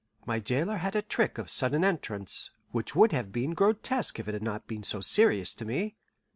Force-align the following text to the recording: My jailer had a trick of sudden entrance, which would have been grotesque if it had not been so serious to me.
My 0.25 0.39
jailer 0.39 0.77
had 0.77 0.95
a 0.95 1.03
trick 1.03 1.37
of 1.37 1.47
sudden 1.47 1.83
entrance, 1.83 2.49
which 2.71 2.95
would 2.95 3.11
have 3.11 3.31
been 3.31 3.53
grotesque 3.53 4.19
if 4.19 4.27
it 4.27 4.33
had 4.33 4.41
not 4.41 4.65
been 4.65 4.81
so 4.81 4.99
serious 4.99 5.53
to 5.53 5.63
me. 5.63 5.95